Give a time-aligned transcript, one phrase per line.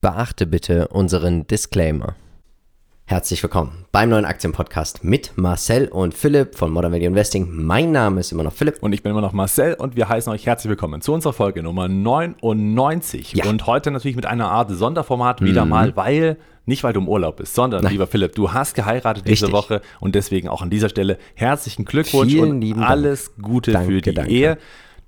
[0.00, 2.14] Beachte bitte unseren Disclaimer.
[3.04, 7.48] Herzlich willkommen beim neuen Aktienpodcast mit Marcel und Philipp von Modern Value Investing.
[7.50, 8.80] Mein Name ist immer noch Philipp.
[8.80, 11.64] Und ich bin immer noch Marcel und wir heißen euch herzlich willkommen zu unserer Folge
[11.64, 13.32] Nummer 99.
[13.32, 13.46] Ja.
[13.46, 15.70] Und heute natürlich mit einer Art Sonderformat wieder mhm.
[15.70, 17.90] mal, weil nicht weil du im Urlaub bist, sondern Nein.
[17.90, 19.40] lieber Philipp, du hast geheiratet Richtig.
[19.40, 23.90] diese Woche und deswegen auch an dieser Stelle herzlichen Glückwunsch Vielen und alles Gute danke,
[23.90, 24.30] für die danke.
[24.30, 24.58] Ehe.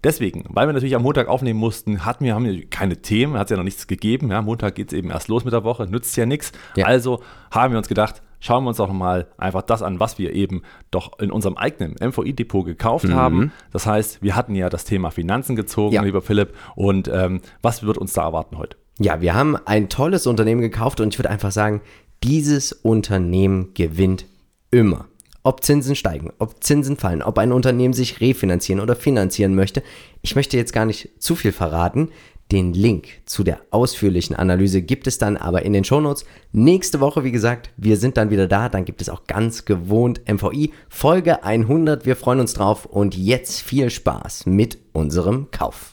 [0.02, 3.48] Deswegen, weil wir natürlich am Montag aufnehmen mussten, hatten wir, haben wir keine Themen, hat
[3.48, 4.30] es ja noch nichts gegeben.
[4.30, 6.52] Ja, Montag geht es eben erst los mit der Woche, nützt ja nichts.
[6.74, 6.86] Ja.
[6.86, 10.32] Also haben wir uns gedacht, schauen wir uns auch mal einfach das an, was wir
[10.32, 13.14] eben doch in unserem eigenen MVI-Depot gekauft mhm.
[13.14, 13.52] haben.
[13.72, 16.02] Das heißt, wir hatten ja das Thema Finanzen gezogen, ja.
[16.02, 16.54] lieber Philipp.
[16.76, 18.78] Und ähm, was wird uns da erwarten heute?
[18.98, 21.82] Ja, wir haben ein tolles Unternehmen gekauft und ich würde einfach sagen,
[22.22, 24.26] dieses Unternehmen gewinnt
[24.70, 25.09] immer
[25.42, 29.82] ob Zinsen steigen, ob Zinsen fallen, ob ein Unternehmen sich refinanzieren oder finanzieren möchte.
[30.22, 32.10] Ich möchte jetzt gar nicht zu viel verraten.
[32.52, 36.24] Den Link zu der ausführlichen Analyse gibt es dann aber in den Shownotes.
[36.50, 38.68] Nächste Woche, wie gesagt, wir sind dann wieder da.
[38.68, 42.06] Dann gibt es auch ganz gewohnt MVI Folge 100.
[42.06, 45.92] Wir freuen uns drauf und jetzt viel Spaß mit unserem Kauf.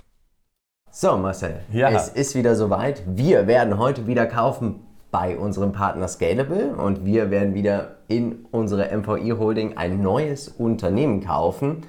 [0.89, 1.91] So, Marcel, ja.
[1.91, 3.03] es ist wieder soweit.
[3.05, 4.79] Wir werden heute wieder kaufen
[5.11, 11.21] bei unserem Partner Scalable und wir werden wieder in unsere MVI Holding ein neues Unternehmen
[11.21, 11.83] kaufen.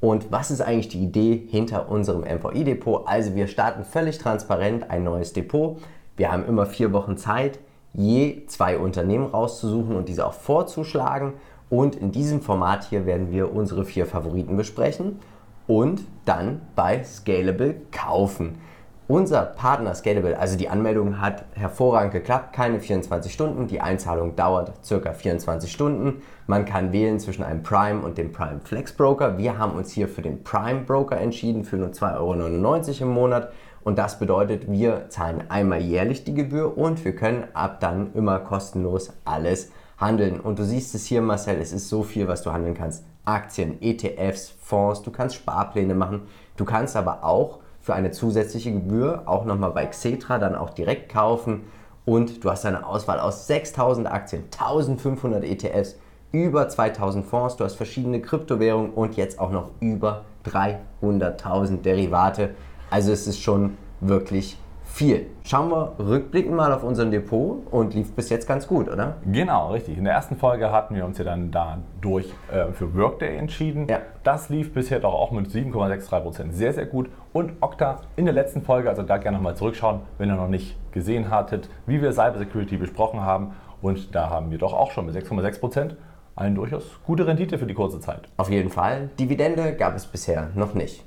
[0.00, 3.02] Und was ist eigentlich die Idee hinter unserem MVI Depot?
[3.06, 5.78] Also wir starten völlig transparent ein neues Depot.
[6.16, 7.58] Wir haben immer vier Wochen Zeit,
[7.92, 11.32] je zwei Unternehmen rauszusuchen und diese auch vorzuschlagen.
[11.70, 15.18] Und in diesem Format hier werden wir unsere vier Favoriten besprechen
[15.66, 18.58] und dann bei Scalable kaufen.
[19.06, 24.72] Unser Partner Scalable, also die Anmeldung hat hervorragend geklappt, keine 24 Stunden, die Einzahlung dauert
[24.82, 26.22] circa 24 Stunden.
[26.46, 29.36] Man kann wählen zwischen einem Prime und dem Prime Flex Broker.
[29.36, 33.52] Wir haben uns hier für den Prime Broker entschieden für nur 2,99 Euro im Monat
[33.82, 38.38] und das bedeutet, wir zahlen einmal jährlich die Gebühr und wir können ab dann immer
[38.38, 40.40] kostenlos alles handeln.
[40.40, 43.04] Und du siehst es hier, Marcel, es ist so viel, was du handeln kannst.
[43.26, 46.22] Aktien, ETFs, Fonds, du kannst Sparpläne machen,
[46.56, 51.12] du kannst aber auch für eine zusätzliche Gebühr auch nochmal bei Xetra dann auch direkt
[51.12, 51.64] kaufen.
[52.06, 55.96] Und du hast eine Auswahl aus 6000 Aktien, 1500 ETFs,
[56.32, 62.54] über 2000 Fonds, du hast verschiedene Kryptowährungen und jetzt auch noch über 300.000 Derivate.
[62.88, 64.56] Also es ist schon wirklich
[64.94, 65.26] viel.
[65.42, 69.16] Schauen wir rückblickend mal auf unser Depot und lief bis jetzt ganz gut, oder?
[69.26, 69.98] Genau, richtig.
[69.98, 73.88] In der ersten Folge hatten wir uns ja dann dadurch äh, für Workday entschieden.
[73.88, 73.98] Ja.
[74.22, 77.10] Das lief bisher doch auch mit 7,63% sehr, sehr gut.
[77.32, 80.76] Und Okta in der letzten Folge, also da gerne nochmal zurückschauen, wenn ihr noch nicht
[80.92, 83.52] gesehen hattet, wie wir Cybersecurity besprochen haben.
[83.82, 85.96] Und da haben wir doch auch schon mit 6,6%
[86.36, 88.28] eine durchaus gute Rendite für die kurze Zeit.
[88.36, 89.10] Auf jeden Fall.
[89.18, 91.04] Dividende gab es bisher noch nicht.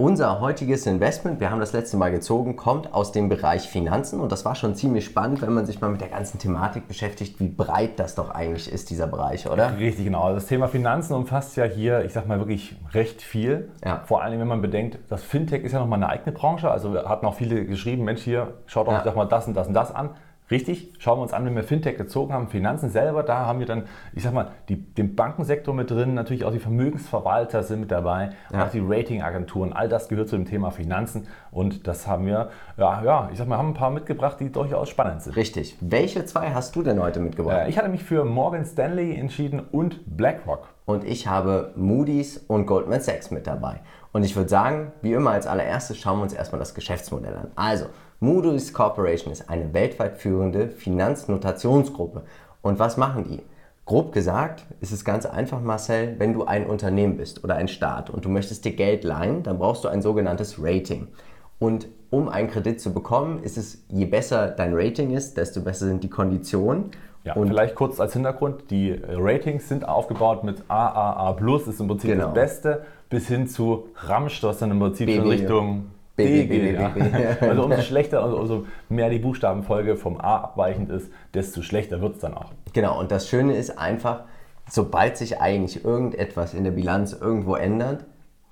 [0.00, 4.30] Unser heutiges Investment, wir haben das letzte Mal gezogen, kommt aus dem Bereich Finanzen und
[4.30, 7.48] das war schon ziemlich spannend, wenn man sich mal mit der ganzen Thematik beschäftigt, wie
[7.48, 9.76] breit das doch eigentlich ist, dieser Bereich, oder?
[9.76, 10.22] Richtig, genau.
[10.22, 13.72] Also das Thema Finanzen umfasst ja hier, ich sag mal wirklich recht viel.
[13.84, 14.02] Ja.
[14.04, 16.70] Vor allem, wenn man bedenkt, das Fintech ist ja nochmal eine eigene Branche.
[16.70, 19.02] Also wir hatten auch viele geschrieben, Mensch, hier schaut doch, ja.
[19.02, 20.10] sag mal, das und das und das an.
[20.50, 23.66] Richtig, schauen wir uns an, wenn wir Fintech gezogen haben, Finanzen selber, da haben wir
[23.66, 27.90] dann, ich sag mal, die, den Bankensektor mit drin, natürlich auch die Vermögensverwalter sind mit
[27.90, 28.64] dabei, ja.
[28.64, 33.02] auch die Ratingagenturen, all das gehört zu dem Thema Finanzen und das haben wir, ja,
[33.04, 35.36] ja, ich sag mal, haben ein paar mitgebracht, die durchaus spannend sind.
[35.36, 35.76] Richtig.
[35.80, 37.66] Welche zwei hast du denn heute mitgebracht?
[37.66, 40.68] Äh, ich hatte mich für Morgan Stanley entschieden und BlackRock.
[40.86, 43.80] Und ich habe Moody's und Goldman Sachs mit dabei.
[44.12, 47.50] Und ich würde sagen, wie immer als allererstes schauen wir uns erstmal das Geschäftsmodell an.
[47.56, 47.86] Also,
[48.20, 52.22] Moody's Corporation ist eine weltweit führende Finanznotationsgruppe.
[52.62, 53.42] Und was machen die?
[53.86, 58.10] Grob gesagt ist es ganz einfach, Marcel, wenn du ein Unternehmen bist oder ein Staat
[58.10, 61.08] und du möchtest dir Geld leihen, dann brauchst du ein sogenanntes Rating.
[61.58, 65.86] Und um einen Kredit zu bekommen, ist es, je besser dein Rating ist, desto besser
[65.86, 66.90] sind die Konditionen.
[67.24, 71.36] Ja, und vielleicht kurz als Hintergrund, die Ratings sind aufgebaut mit AAA+,
[71.66, 72.26] ist im Prinzip genau.
[72.26, 75.86] das Beste, bis hin zu Ramsch, was dann im Prinzip BB, schon Richtung
[76.18, 76.84] B, B, B, B.
[77.40, 82.16] Also umso schlechter, also umso mehr die Buchstabenfolge vom A abweichend ist, desto schlechter wird
[82.16, 82.52] es dann auch.
[82.72, 84.24] Genau, und das Schöne ist einfach,
[84.68, 88.04] sobald sich eigentlich irgendetwas in der Bilanz irgendwo ändert,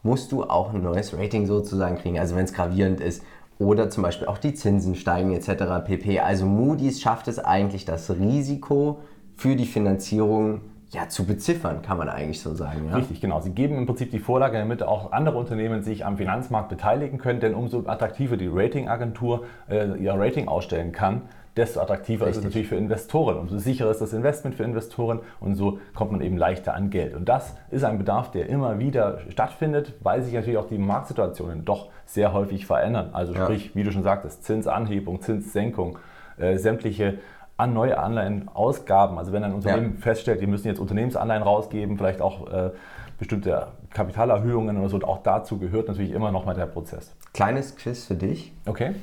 [0.04, 2.18] musst du auch ein neues Rating sozusagen kriegen.
[2.18, 3.22] Also wenn es gravierend ist
[3.58, 5.84] oder zum Beispiel auch die Zinsen steigen etc.
[5.84, 6.20] pp.
[6.20, 9.00] Also Moody's schafft es eigentlich, das Risiko
[9.34, 10.60] für die Finanzierung
[10.90, 12.88] ja, zu beziffern, kann man eigentlich so sagen.
[12.88, 12.96] Ja?
[12.96, 13.40] Richtig, genau.
[13.40, 17.40] Sie geben im Prinzip die Vorlage, damit auch andere Unternehmen sich am Finanzmarkt beteiligen können,
[17.40, 21.22] denn umso attraktiver die Ratingagentur äh, ihr Rating ausstellen kann,
[21.56, 22.30] desto attraktiver Richtig.
[22.30, 23.38] ist es natürlich für Investoren.
[23.38, 27.14] Umso sicherer ist das Investment für Investoren und so kommt man eben leichter an Geld.
[27.14, 31.64] Und das ist ein Bedarf, der immer wieder stattfindet, weil sich natürlich auch die Marktsituationen
[31.64, 33.10] doch sehr häufig verändern.
[33.12, 33.74] Also sprich, ja.
[33.74, 35.98] wie du schon sagtest, Zinsanhebung, Zinssenkung,
[36.38, 37.18] äh, sämtliche
[37.56, 39.18] an neue Anleihenausgaben.
[39.18, 40.00] Also wenn ein Unternehmen ja.
[40.00, 42.70] feststellt, die müssen jetzt Unternehmensanleihen rausgeben, vielleicht auch äh,
[43.18, 47.14] bestimmte Kapitalerhöhungen oder so, und auch dazu gehört natürlich immer noch mal der Prozess.
[47.32, 48.52] Kleines Quiz für dich.
[48.66, 48.94] Okay.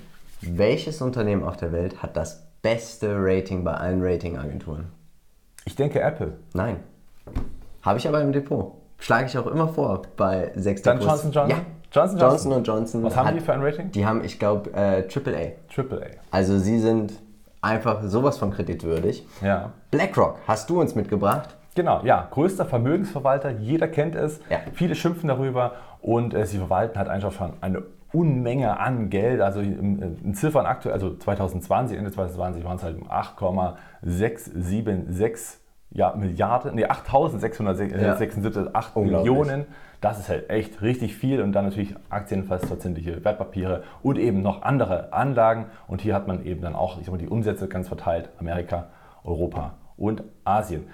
[0.41, 4.85] Welches Unternehmen auf der Welt hat das beste Rating bei allen Ratingagenturen?
[5.65, 6.33] Ich denke Apple.
[6.53, 6.77] Nein.
[7.81, 8.73] Habe ich aber im Depot.
[8.99, 11.49] Schlage ich auch immer vor bei 6 Dann Johnson Johnson?
[11.49, 11.65] Ja.
[11.91, 13.03] Johnson Johnson, Johnson Johnson.
[13.03, 13.91] Was haben hat, die für ein Rating?
[13.91, 15.53] Die haben, ich glaube, äh, AAA.
[15.75, 16.07] AAA.
[16.31, 17.13] Also sie sind
[17.63, 19.25] einfach sowas von kreditwürdig.
[19.41, 19.71] Ja.
[19.89, 21.55] BlackRock hast du uns mitgebracht.
[21.75, 24.59] Genau, ja, größter Vermögensverwalter, jeder kennt es, ja.
[24.73, 25.71] viele schimpfen darüber
[26.01, 27.81] und äh, sie verwalten halt einfach schon eine
[28.11, 32.97] Unmenge an Geld, also in, in Ziffern aktuell, also 2020, Ende 2020 waren es halt
[33.09, 35.62] 8,676
[35.93, 38.69] ja, Milliarden, nee, 8.676, ja.
[38.73, 39.65] 8 Millionen.
[40.01, 44.63] Das ist halt echt richtig viel und dann natürlich Aktien, festverzinsliche Wertpapiere und eben noch
[44.63, 45.67] andere Anlagen.
[45.87, 48.87] Und hier hat man eben dann auch ich sag mal, die Umsätze ganz verteilt, Amerika,
[49.23, 50.87] Europa und Asien.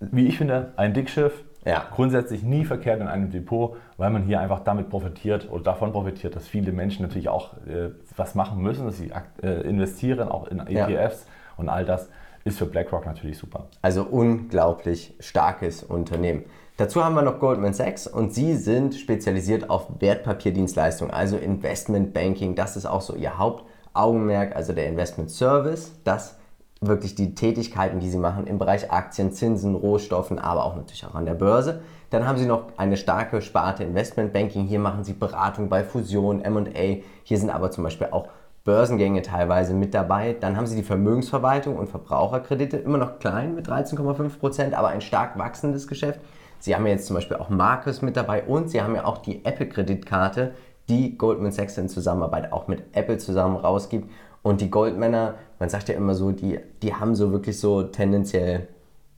[0.00, 1.84] Wie ich finde, ein Dickschiff, ja.
[1.94, 6.34] grundsätzlich nie verkehrt in einem Depot, weil man hier einfach damit profitiert oder davon profitiert,
[6.34, 9.12] dass viele Menschen natürlich auch äh, was machen müssen, dass sie
[9.42, 10.88] äh, investieren, auch in ETFs ja.
[10.88, 11.10] E
[11.56, 12.08] und all das
[12.44, 13.68] ist für BlackRock natürlich super.
[13.82, 16.44] Also unglaublich starkes Unternehmen.
[16.76, 22.54] Dazu haben wir noch Goldman Sachs und sie sind spezialisiert auf Wertpapierdienstleistungen, also Investment Banking.
[22.54, 25.92] Das ist auch so ihr Hauptaugenmerk, also der Investment Service.
[26.04, 26.36] Das
[26.80, 31.14] wirklich die Tätigkeiten, die sie machen im Bereich Aktien, Zinsen, Rohstoffen, aber auch natürlich auch
[31.14, 31.82] an der Börse.
[32.10, 34.66] Dann haben sie noch eine starke Sparte Investment Banking.
[34.66, 37.02] Hier machen sie Beratung bei Fusion, M&A.
[37.22, 38.28] Hier sind aber zum Beispiel auch
[38.64, 40.36] Börsengänge teilweise mit dabei.
[40.38, 45.00] Dann haben sie die Vermögensverwaltung und Verbraucherkredite, immer noch klein mit 13,5 Prozent, aber ein
[45.00, 46.20] stark wachsendes Geschäft.
[46.60, 49.18] Sie haben ja jetzt zum Beispiel auch Marcus mit dabei und sie haben ja auch
[49.18, 50.52] die Apple-Kreditkarte,
[50.88, 54.08] die Goldman Sachs in Zusammenarbeit auch mit Apple zusammen rausgibt.
[54.42, 58.68] Und die Goldmänner, man sagt ja immer so, die, die haben so wirklich so tendenziell,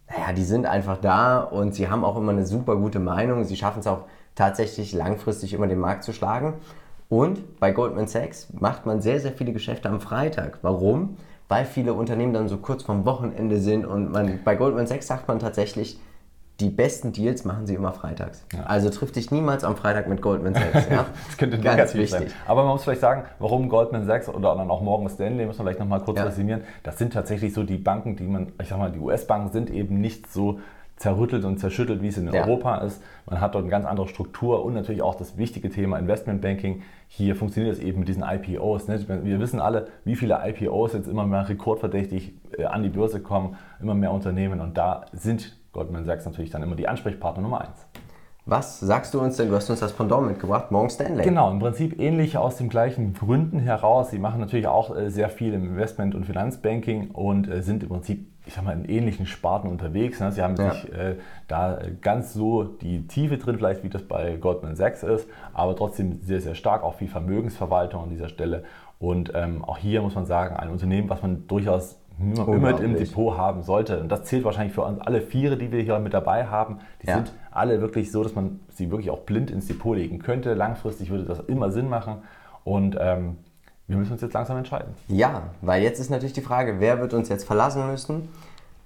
[0.08, 3.44] naja, die sind einfach da und sie haben auch immer eine super gute Meinung.
[3.44, 4.04] Sie schaffen es auch
[4.34, 6.54] tatsächlich langfristig immer den Markt zu schlagen.
[7.14, 10.58] Und bei Goldman Sachs macht man sehr, sehr viele Geschäfte am Freitag.
[10.62, 11.16] Warum?
[11.46, 15.28] Weil viele Unternehmen dann so kurz vorm Wochenende sind und man bei Goldman Sachs sagt
[15.28, 16.00] man tatsächlich,
[16.58, 18.44] die besten Deals machen sie immer freitags.
[18.52, 18.64] Ja.
[18.64, 20.88] Also trifft dich niemals am Freitag mit Goldman Sachs.
[20.90, 21.06] Ja?
[21.28, 22.30] das könnte Ganz negativ wichtig.
[22.30, 22.38] sein.
[22.48, 25.68] Aber man muss vielleicht sagen, warum Goldman Sachs oder dann auch Morgan Stanley, muss man
[25.68, 26.24] vielleicht nochmal kurz ja.
[26.24, 29.70] resümieren, das sind tatsächlich so die Banken, die man, ich sag mal, die US-Banken sind
[29.70, 30.58] eben nicht so
[30.96, 32.44] zerrüttelt und zerschüttelt, wie es in ja.
[32.44, 33.02] Europa ist.
[33.26, 36.82] Man hat dort eine ganz andere Struktur und natürlich auch das wichtige Thema Investmentbanking.
[37.08, 38.88] Hier funktioniert es eben mit diesen IPOs.
[38.88, 39.24] Ne?
[39.24, 43.56] Wir wissen alle, wie viele IPOs jetzt immer mehr rekordverdächtig äh, an die Börse kommen,
[43.80, 47.86] immer mehr Unternehmen und da sind Goldman Sachs natürlich dann immer die Ansprechpartner Nummer eins.
[48.46, 49.48] Was sagst du uns denn?
[49.48, 51.24] Du hast uns das Pendant mitgebracht, Morgan Stanley.
[51.24, 54.10] Genau, im Prinzip ähnlich aus den gleichen Gründen heraus.
[54.10, 57.88] Sie machen natürlich auch äh, sehr viel im Investment- und Finanzbanking und äh, sind im
[57.88, 60.20] Prinzip, ich sag mal, in ähnlichen Sparten unterwegs.
[60.20, 60.30] Ne?
[60.32, 60.68] Sie haben ja.
[60.68, 61.16] nicht äh,
[61.48, 66.20] da ganz so die Tiefe drin, vielleicht wie das bei Goldman Sachs ist, aber trotzdem
[66.22, 68.64] sehr, sehr stark, auch viel Vermögensverwaltung an dieser Stelle.
[68.98, 73.36] Und ähm, auch hier muss man sagen, ein Unternehmen, was man durchaus immer im Depot
[73.36, 74.00] haben sollte.
[74.00, 76.78] Und das zählt wahrscheinlich für uns alle Viere, die wir hier mit dabei haben.
[77.02, 77.16] Die ja.
[77.16, 80.54] sind alle wirklich so, dass man sie wirklich auch blind ins Depot legen könnte.
[80.54, 82.18] Langfristig würde das immer Sinn machen.
[82.62, 83.38] Und ähm,
[83.86, 84.94] wir müssen uns jetzt langsam entscheiden.
[85.08, 88.28] Ja, weil jetzt ist natürlich die Frage, wer wird uns jetzt verlassen müssen?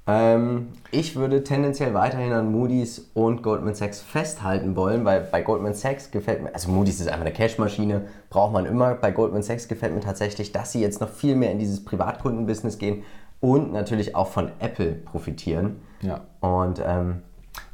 [0.09, 5.75] Ähm, ich würde tendenziell weiterhin an Moody's und Goldman Sachs festhalten wollen, weil bei Goldman
[5.75, 8.95] Sachs gefällt mir, also Moody's ist einfach eine Cashmaschine, braucht man immer.
[8.95, 12.79] Bei Goldman Sachs gefällt mir tatsächlich, dass sie jetzt noch viel mehr in dieses Privatkundenbusiness
[12.79, 13.05] gehen
[13.41, 15.77] und natürlich auch von Apple profitieren.
[16.01, 16.23] Ja.
[16.41, 17.23] Und ähm,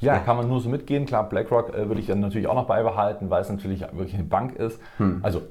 [0.01, 1.07] ja, ja, kann man nur so mitgehen.
[1.07, 4.25] Klar, BlackRock äh, würde ich dann natürlich auch noch beibehalten, weil es natürlich wirklich eine
[4.25, 4.81] Bank ist.
[4.99, 5.21] Hm.
[5.23, 5.43] Also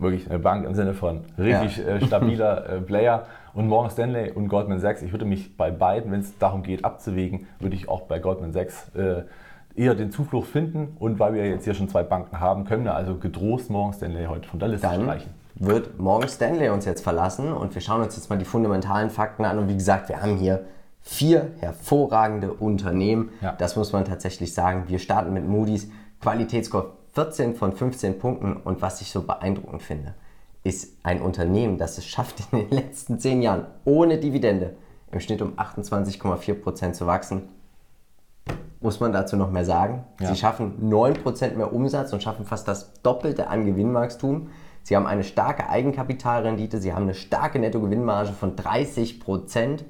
[0.00, 1.94] wirklich eine Bank im Sinne von richtig ja.
[1.94, 3.26] äh, stabiler äh, Player.
[3.54, 6.84] Und Morgan Stanley und Goldman Sachs, ich würde mich bei beiden, wenn es darum geht,
[6.84, 9.22] abzuwägen, würde ich auch bei Goldman Sachs äh,
[9.74, 10.96] eher den Zuflucht finden.
[10.98, 14.26] Und weil wir jetzt hier schon zwei Banken haben, können wir also gedrost Morgan Stanley
[14.26, 15.30] heute von der Liste Dann streichen.
[15.54, 19.44] Wird Morgan Stanley uns jetzt verlassen und wir schauen uns jetzt mal die fundamentalen Fakten
[19.44, 19.58] an.
[19.58, 20.64] Und wie gesagt, wir haben hier
[21.02, 23.30] vier hervorragende Unternehmen.
[23.40, 23.54] Ja.
[23.58, 24.84] Das muss man tatsächlich sagen.
[24.86, 25.90] Wir starten mit Moody's.
[26.20, 28.52] Qualitätsscore 14 von 15 Punkten.
[28.58, 30.14] Und was ich so beeindruckend finde,
[30.62, 34.76] ist ein Unternehmen, das es schafft, in den letzten 10 Jahren ohne Dividende
[35.10, 37.48] im Schnitt um 28,4% zu wachsen.
[38.80, 40.04] Muss man dazu noch mehr sagen?
[40.20, 40.28] Ja.
[40.28, 44.50] Sie schaffen 9% mehr Umsatz und schaffen fast das Doppelte an Gewinnwachstum.
[44.84, 49.80] Sie haben eine starke Eigenkapitalrendite, sie haben eine starke Nettogewinnmarge von 30%.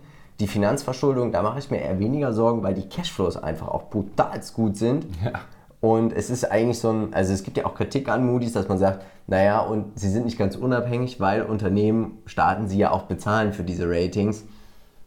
[0.40, 4.40] Die Finanzverschuldung, da mache ich mir eher weniger Sorgen, weil die Cashflows einfach auch brutal
[4.54, 5.04] gut sind.
[5.22, 5.32] Ja.
[5.80, 8.68] Und es ist eigentlich so ein, also es gibt ja auch Kritik an Moody's, dass
[8.68, 13.02] man sagt, naja, und sie sind nicht ganz unabhängig, weil Unternehmen, Staaten sie ja auch
[13.02, 14.44] bezahlen für diese Ratings.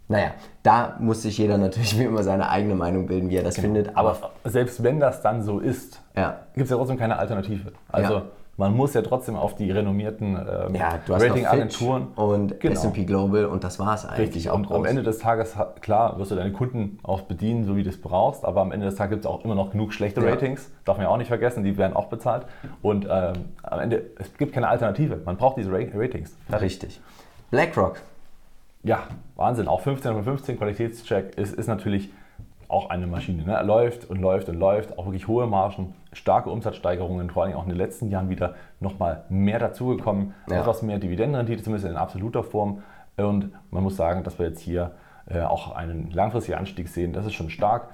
[0.07, 0.31] Naja,
[0.63, 3.67] da muss sich jeder natürlich wie immer seine eigene Meinung bilden, wie er das genau.
[3.67, 3.97] findet.
[3.97, 6.39] Aber, aber, selbst wenn das dann so ist, ja.
[6.53, 7.73] gibt es ja trotzdem keine Alternative.
[7.91, 8.23] Also ja
[8.61, 12.73] man muss ja trotzdem auf die renommierten ähm, ja, Ratingagenturen und genau.
[12.75, 14.49] S&P Global und das war es eigentlich Richtig.
[14.51, 14.55] auch.
[14.55, 14.77] Und groß.
[14.77, 17.99] am Ende des Tages, klar, wirst du deine Kunden auch bedienen, so wie du es
[17.99, 20.29] brauchst, aber am Ende des Tages gibt es auch immer noch genug schlechte ja.
[20.29, 22.45] Ratings, darf man ja auch nicht vergessen, die werden auch bezahlt
[22.83, 26.35] und ähm, am Ende, es gibt keine Alternative, man braucht diese Ratings.
[26.51, 27.01] Richtig.
[27.49, 27.99] BlackRock.
[28.83, 32.11] Ja, Wahnsinn, auch 15 von 15 Qualitätscheck ist, ist natürlich
[32.71, 33.43] auch eine Maschine.
[33.43, 33.53] Ne?
[33.53, 37.63] Er läuft und läuft und läuft, auch wirklich hohe Margen, starke Umsatzsteigerungen, vor allem auch
[37.63, 40.61] in den letzten Jahren wieder nochmal mehr dazugekommen, ja.
[40.61, 42.83] etwas mehr Dividendenrendite, zumindest in absoluter Form.
[43.17, 44.91] Und man muss sagen, dass wir jetzt hier
[45.29, 47.89] äh, auch einen langfristigen Anstieg sehen, das ist schon stark.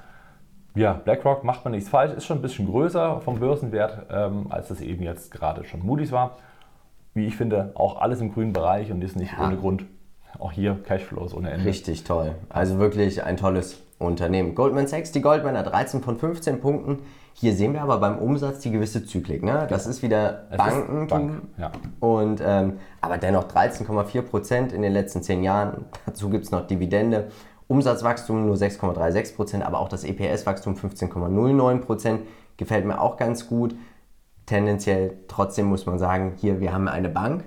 [0.75, 4.67] Ja, BlackRock macht man nichts falsch, ist schon ein bisschen größer vom Börsenwert, ähm, als
[4.67, 6.37] das eben jetzt gerade schon Moody's war.
[7.15, 9.43] Wie ich finde, auch alles im grünen Bereich und ist nicht ja.
[9.43, 9.85] ohne Grund.
[10.39, 11.65] Auch hier Cashflows ohne Ende.
[11.65, 12.35] Richtig toll.
[12.49, 14.55] Also wirklich ein tolles Unternehmen.
[14.55, 16.99] Goldman Sachs, die Goldmänner 13 von 15 Punkten.
[17.33, 19.43] Hier sehen wir aber beim Umsatz die gewisse Zyklik.
[19.43, 19.67] Ne?
[19.69, 21.07] Das ist wieder Bankentum.
[21.07, 21.71] Bank, ja.
[21.99, 25.85] und, ähm, aber dennoch 13,4 Prozent in den letzten 10 Jahren.
[26.05, 27.29] Dazu gibt es noch Dividende.
[27.67, 32.21] Umsatzwachstum nur 6,36 Prozent, aber auch das EPS-Wachstum 15,09 Prozent.
[32.55, 33.75] Gefällt mir auch ganz gut.
[34.45, 37.43] Tendenziell trotzdem muss man sagen, hier wir haben eine Bank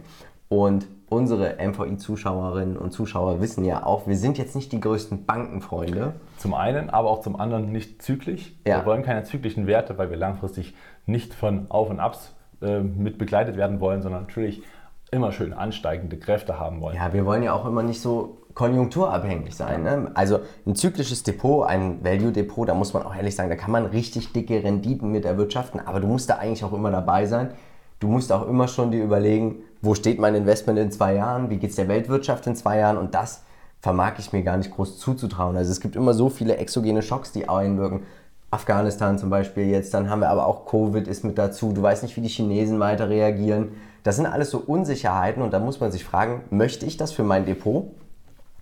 [0.49, 6.15] und unsere MVI-Zuschauerinnen und Zuschauer wissen ja auch, wir sind jetzt nicht die größten Bankenfreunde.
[6.39, 8.55] Zum einen, aber auch zum anderen nicht zyklisch.
[8.67, 8.79] Ja.
[8.79, 10.75] Wir wollen keine zyklischen Werte, weil wir langfristig
[11.07, 14.63] nicht von Auf und Abs äh, mit begleitet werden wollen, sondern natürlich
[15.11, 16.97] immer schön ansteigende Kräfte haben wollen.
[16.97, 19.83] Ja, wir wollen ja auch immer nicht so konjunkturabhängig sein.
[19.83, 20.13] Ne?
[20.15, 23.87] Also ein zyklisches Depot, ein Value-Depot, da muss man auch ehrlich sagen, da kann man
[23.87, 27.51] richtig dicke Renditen mit erwirtschaften, aber du musst da eigentlich auch immer dabei sein.
[27.99, 31.57] Du musst auch immer schon dir überlegen, wo steht mein Investment in zwei Jahren, wie
[31.57, 33.43] geht es der Weltwirtschaft in zwei Jahren und das
[33.81, 35.57] vermag ich mir gar nicht groß zuzutrauen.
[35.57, 38.03] Also es gibt immer so viele exogene Schocks, die einwirken.
[38.51, 41.73] Afghanistan zum Beispiel jetzt, dann haben wir aber auch Covid ist mit dazu.
[41.73, 43.69] Du weißt nicht, wie die Chinesen weiter reagieren.
[44.03, 47.23] Das sind alles so Unsicherheiten und da muss man sich fragen, möchte ich das für
[47.23, 47.91] mein Depot?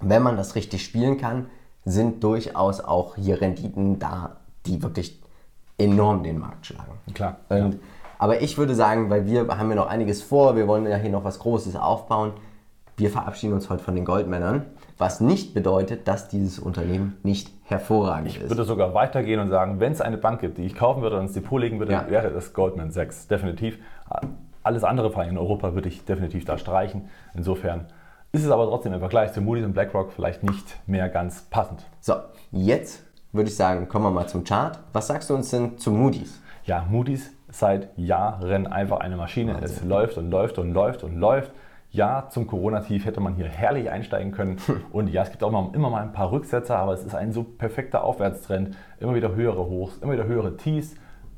[0.01, 1.47] Wenn man das richtig spielen kann,
[1.85, 5.21] sind durchaus auch hier Renditen da, die wirklich
[5.79, 6.93] enorm den Markt schlagen.
[7.15, 7.37] Klar.
[7.49, 7.79] Und ja.
[8.19, 11.11] Aber ich würde sagen, weil wir haben ja noch einiges vor, wir wollen ja hier
[11.11, 12.33] noch was Großes aufbauen.
[12.97, 14.67] Wir verabschieden uns heute von den Goldmännern,
[14.99, 18.43] was nicht bedeutet, dass dieses Unternehmen nicht hervorragend ich ist.
[18.43, 21.17] Ich würde sogar weitergehen und sagen, wenn es eine Bank gibt, die ich kaufen würde
[21.17, 22.11] und ins Depot legen würde, ja.
[22.11, 23.79] wäre das Goldman Sachs, definitiv.
[24.65, 27.09] Alles andere in Europa würde ich definitiv da streichen.
[27.35, 27.87] Insofern
[28.33, 31.87] ist es aber trotzdem im Vergleich zu Moody's und BlackRock vielleicht nicht mehr ganz passend.
[32.01, 32.15] So,
[32.51, 34.79] jetzt würde ich sagen, kommen wir mal zum Chart.
[34.93, 36.43] Was sagst du uns denn zu Moody's?
[36.65, 39.55] Ja, Moody's seit Jahren einfach eine Maschine.
[39.55, 39.77] Wahnsinn.
[39.77, 41.53] Es läuft und läuft und läuft und läuft.
[41.91, 44.59] Ja, zum Corona-Tief hätte man hier herrlich einsteigen können.
[44.93, 47.33] Und ja, es gibt auch mal, immer mal ein paar Rücksetzer, aber es ist ein
[47.33, 48.77] so perfekter Aufwärtstrend.
[49.01, 50.97] Immer wieder höhere Hochs, immer wieder höhere Tiefs.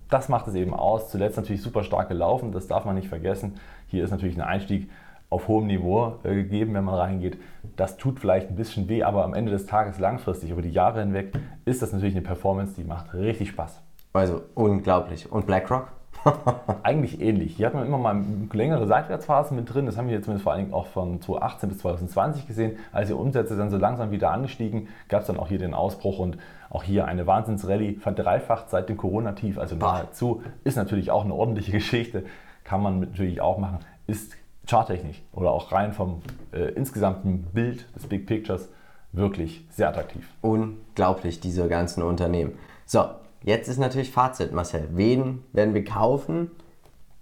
[0.09, 1.09] Das macht es eben aus.
[1.09, 3.61] Zuletzt natürlich super stark gelaufen, das darf man nicht vergessen.
[3.87, 4.91] Hier ist natürlich ein Einstieg
[5.29, 7.39] auf hohem Niveau äh, gegeben, wenn man reingeht.
[7.77, 10.99] Das tut vielleicht ein bisschen weh, aber am Ende des Tages langfristig, über die Jahre
[11.01, 11.33] hinweg,
[11.65, 13.81] ist das natürlich eine Performance, die macht richtig Spaß.
[14.13, 15.31] Also unglaublich.
[15.31, 15.93] Und BlackRock?
[16.83, 17.57] Eigentlich ähnlich.
[17.57, 18.23] Hier hat man immer mal
[18.53, 19.87] längere Seitwärtsphasen mit drin.
[19.87, 22.79] Das haben wir jetzt zumindest vor allen Dingen auch von 2018 bis 2020 gesehen.
[22.93, 26.19] Als die Umsätze dann so langsam wieder angestiegen, gab es dann auch hier den Ausbruch
[26.19, 30.43] und auch hier eine Wahnsinnsrallye, verdreifacht seit dem Corona-Tief, also nahezu.
[30.65, 32.25] Ist natürlich auch eine ordentliche Geschichte,
[32.65, 33.79] kann man natürlich auch machen.
[34.07, 34.37] Ist
[34.69, 36.23] charttechnisch oder auch rein vom
[36.53, 38.69] äh, insgesamten Bild des Big Pictures
[39.13, 40.29] wirklich sehr attraktiv.
[40.43, 42.53] Unglaublich, diese ganzen Unternehmen.
[42.87, 43.07] So,
[43.43, 44.89] Jetzt ist natürlich Fazit, Marcel.
[44.93, 46.51] Wen werden wir kaufen?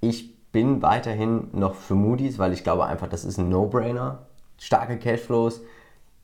[0.00, 4.26] Ich bin weiterhin noch für Moody's, weil ich glaube einfach, das ist ein No-Brainer.
[4.58, 5.60] Starke Cashflows,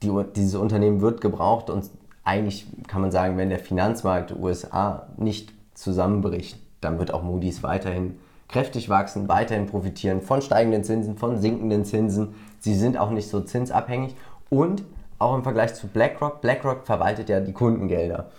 [0.03, 1.89] die, dieses Unternehmen wird gebraucht und
[2.25, 8.19] eigentlich kann man sagen, wenn der Finanzmarkt USA nicht zusammenbricht, dann wird auch Moody's weiterhin
[8.49, 12.35] kräftig wachsen, weiterhin profitieren von steigenden Zinsen, von sinkenden Zinsen.
[12.59, 14.15] Sie sind auch nicht so zinsabhängig
[14.49, 14.83] und
[15.19, 18.31] auch im Vergleich zu BlackRock, BlackRock verwaltet ja die Kundengelder.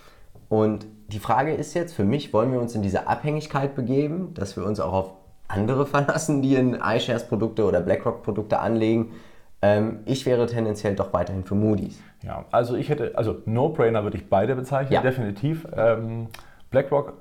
[0.49, 4.57] Und die Frage ist jetzt für mich, wollen wir uns in diese Abhängigkeit begeben, dass
[4.57, 5.13] wir uns auch auf
[5.47, 9.13] andere verlassen, die in iShares-Produkte oder BlackRock-Produkte anlegen?
[9.61, 11.99] Ähm, ich wäre tendenziell doch weiterhin für Moody's.
[12.23, 15.01] Ja, also ich hätte, also No-Brainer würde ich beide bezeichnen, ja.
[15.01, 15.67] definitiv.
[15.75, 16.27] Ähm,
[16.69, 17.13] BlackRock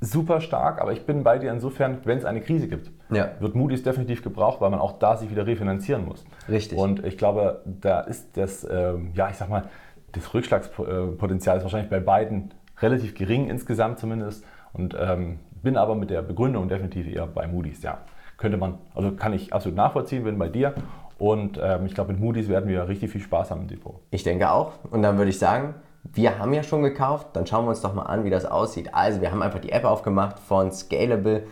[0.00, 3.30] super stark, aber ich bin bei dir insofern, wenn es eine Krise gibt, ja.
[3.38, 6.24] wird Moody's definitiv gebraucht, weil man auch da sich wieder refinanzieren muss.
[6.48, 6.76] Richtig.
[6.76, 9.68] Und ich glaube, da ist das, ähm, ja, ich sag mal,
[10.10, 14.44] das Rückschlagspotenzial ist wahrscheinlich bei beiden relativ gering insgesamt zumindest.
[14.72, 17.98] Und ähm, bin aber mit der Begründung definitiv eher bei Moody's, ja.
[18.38, 20.74] Könnte man, also kann ich absolut nachvollziehen, bin bei dir.
[21.18, 24.00] Und ähm, ich glaube, mit Moody's werden wir richtig viel Spaß haben im Depot.
[24.10, 24.72] Ich denke auch.
[24.90, 27.94] Und dann würde ich sagen, wir haben ja schon gekauft, dann schauen wir uns doch
[27.94, 28.92] mal an, wie das aussieht.
[28.92, 31.44] Also wir haben einfach die App aufgemacht von Scalable.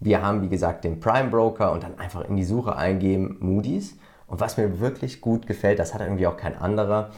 [0.00, 3.98] Wir haben, wie gesagt, den Prime Broker und dann einfach in die Suche eingeben Moody's.
[4.26, 7.10] Und was mir wirklich gut gefällt, das hat irgendwie auch kein anderer,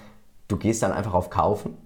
[0.48, 1.76] du gehst dann einfach auf Kaufen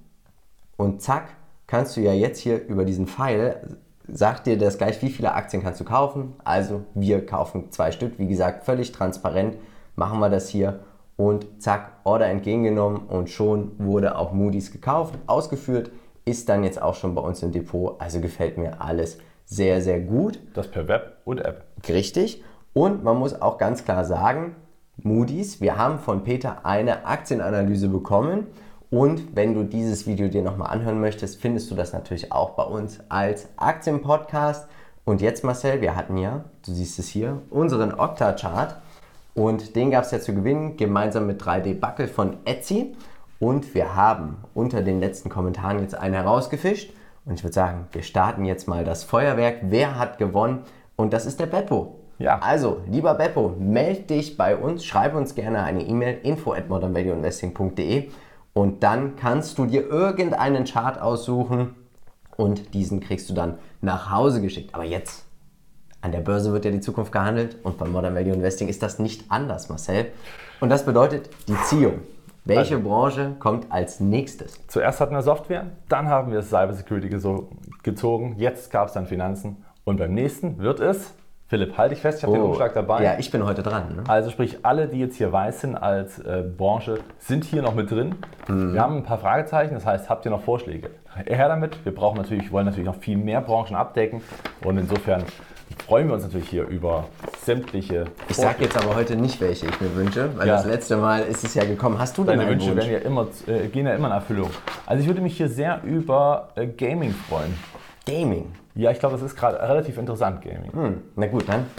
[0.77, 1.29] und zack,
[1.67, 5.63] kannst du ja jetzt hier über diesen Pfeil, sagt dir das gleich, wie viele Aktien
[5.63, 6.35] kannst du kaufen.
[6.45, 9.57] Also wir kaufen zwei Stück, wie gesagt, völlig transparent
[9.97, 10.81] machen wir das hier
[11.17, 15.91] und zack, Order entgegengenommen und schon wurde auch Moody's gekauft, ausgeführt,
[16.25, 18.01] ist dann jetzt auch schon bei uns im Depot.
[18.01, 20.41] Also gefällt mir alles sehr, sehr gut.
[20.55, 21.65] Das per Web und App.
[21.89, 22.43] Richtig.
[22.73, 24.57] Und man muss auch ganz klar sagen,
[24.97, 28.47] Moody's, wir haben von Peter eine Aktienanalyse bekommen.
[28.95, 32.63] Und wenn du dieses Video dir nochmal anhören möchtest, findest du das natürlich auch bei
[32.63, 34.69] uns als Aktienpodcast.
[35.05, 38.77] Und jetzt Marcel, wir hatten ja, du siehst es hier, unseren Okta-Chart.
[39.35, 42.95] Und den gab es ja zu gewinnen, gemeinsam mit 3D Buckel von Etsy.
[43.41, 46.93] Und wir haben unter den letzten Kommentaren jetzt einen herausgefischt.
[47.25, 49.57] Und ich würde sagen, wir starten jetzt mal das Feuerwerk.
[49.63, 50.61] Wer hat gewonnen?
[50.95, 51.97] Und das ist der Beppo.
[52.21, 52.39] Ja.
[52.39, 58.11] Also, lieber Beppo, melde dich bei uns, schreib uns gerne eine E-Mail info at modernvalueinvesting.de
[58.55, 61.75] und dann kannst du dir irgendeinen Chart aussuchen
[62.37, 64.75] und diesen kriegst du dann nach Hause geschickt.
[64.75, 65.27] Aber jetzt
[66.01, 68.99] an der Börse wird ja die Zukunft gehandelt und bei Modern Value Investing ist das
[68.99, 70.07] nicht anders, Marcel.
[70.61, 72.01] Und das bedeutet die Ziehung.
[72.45, 74.61] Welche also, Branche kommt als nächstes?
[74.69, 77.09] Zuerst hatten wir Software, dann haben wir Cybersecurity
[77.83, 81.15] gezogen, jetzt gab es dann Finanzen und beim nächsten wird es
[81.47, 83.03] Philipp, halte dich fest, ich habe oh, den Umschlag dabei.
[83.05, 83.97] Ja, ich bin heute dran.
[83.97, 84.05] Ne?
[84.09, 87.91] Also sprich, alle, die jetzt hier weiß sind als äh, Branche, sind hier noch mit
[87.91, 88.15] drin.
[88.49, 88.73] Mhm.
[88.73, 90.91] Wir haben ein paar Fragezeichen, das heißt, habt ihr noch Vorschläge?
[91.27, 91.85] Her damit.
[91.85, 94.23] Wir brauchen natürlich, wollen natürlich noch viel mehr Branchen abdecken
[94.65, 95.23] und insofern
[95.87, 97.05] freuen wir uns natürlich hier über
[97.39, 98.07] sämtliche.
[98.29, 100.57] Ich sage jetzt aber heute nicht, welche ich mir wünsche, weil ja.
[100.57, 101.99] das letzte Mal ist es ja gekommen.
[101.99, 102.87] Hast du denn Deine Wünsche Wunsch?
[102.87, 104.51] Ja immer, äh, gehen ja immer in Erfüllung.
[104.87, 107.55] Also ich würde mich hier sehr über äh, Gaming freuen.
[108.07, 108.53] Gaming?
[108.77, 110.73] Ja, ich glaube, das ist gerade relativ interessant, Gaming.
[110.73, 111.71] Hm, na gut, dann.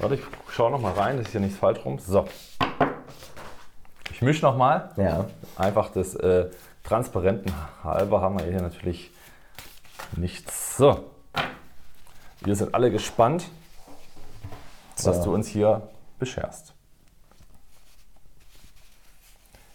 [0.00, 1.98] Warte, ich schaue noch mal rein, das ist hier nichts falsch rum.
[2.00, 2.26] So.
[4.10, 4.90] Ich mische noch mal.
[4.96, 5.26] Ja.
[5.56, 6.50] Einfach des äh,
[6.82, 7.52] Transparenten
[7.84, 9.12] halber haben wir hier natürlich
[10.16, 10.76] nichts.
[10.76, 11.04] So.
[12.40, 13.48] Wir sind alle gespannt,
[14.96, 15.10] so.
[15.10, 16.74] was du uns hier bescherst.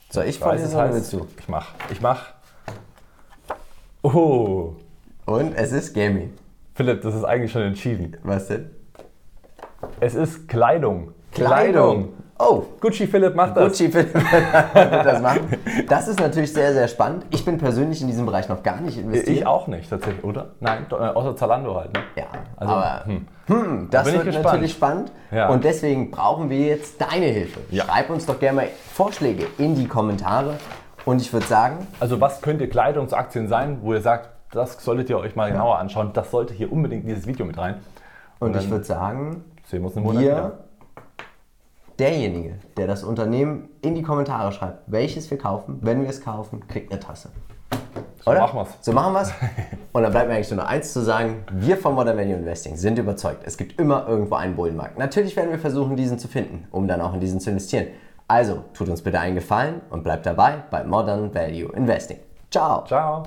[0.10, 1.28] So, ich vorlesen oder willst du?
[1.40, 1.68] Ich mach.
[1.90, 2.34] Ich mach.
[4.02, 4.74] Oh.
[5.26, 6.34] Und es ist Gaming.
[6.80, 8.16] Philipp, das ist eigentlich schon entschieden.
[8.24, 8.70] Was denn?
[10.00, 11.12] Es ist Kleidung.
[11.34, 12.14] Kleidung.
[12.40, 12.64] Oh.
[12.80, 13.66] Gucci Philipp macht das.
[13.66, 14.14] Gucci Philipp
[14.74, 15.58] wird das machen.
[15.90, 17.26] Das ist natürlich sehr, sehr spannend.
[17.32, 19.40] Ich bin persönlich in diesem Bereich noch gar nicht investiert.
[19.40, 20.52] Ich auch nicht, tatsächlich, oder?
[20.62, 21.94] Nein, äh, außer Zalando halt.
[21.94, 22.00] Ne?
[22.16, 23.28] Ja, also, aber hm.
[23.48, 25.12] Hm, das da wird natürlich spannend.
[25.32, 25.50] Ja.
[25.50, 27.60] Und deswegen brauchen wir jetzt deine Hilfe.
[27.72, 27.84] Ja.
[27.84, 30.54] Schreib uns doch gerne mal Vorschläge in die Kommentare.
[31.04, 31.88] Und ich würde sagen.
[32.00, 36.12] Also, was könnte Kleidungsaktien sein, wo ihr sagt, das solltet ihr euch mal genauer anschauen.
[36.14, 37.76] Das sollte hier unbedingt in dieses Video mit rein.
[38.40, 40.60] Und, Und ich würde sagen, sehen wir uns einen Monat wir, wieder.
[42.00, 46.68] derjenige, der das Unternehmen in die Kommentare schreibt, welches wir kaufen, wenn wir es kaufen,
[46.68, 47.30] kriegt eine Tasse.
[48.22, 48.42] So Oder?
[48.42, 48.70] machen wir es.
[48.82, 49.34] So machen wir es.
[49.94, 51.44] Und dann bleibt mir eigentlich nur noch eins zu sagen.
[51.52, 54.98] Wir von Modern Value Investing sind überzeugt, es gibt immer irgendwo einen Bullenmarkt.
[54.98, 57.88] Natürlich werden wir versuchen, diesen zu finden, um dann auch in diesen zu investieren.
[58.28, 62.20] Also tut uns bitte einen Gefallen und bleibt dabei bei Modern Value Investing.
[62.52, 62.86] Ciao.
[62.86, 63.24] Ciao.